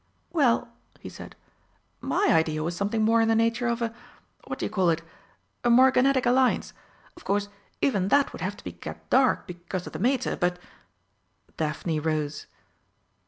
[0.31, 0.67] "Well,"
[0.99, 1.35] he said,
[1.99, 3.93] "my idea was something more in the nature of a
[4.47, 5.03] what do you call it?
[5.63, 6.73] a morganatic alliance.
[7.15, 7.49] Of course
[7.83, 10.57] even that would have to be kept dark because of the Mater, but"
[11.57, 12.47] Daphne rose.